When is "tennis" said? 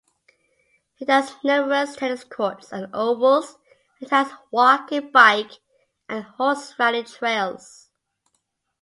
1.95-2.23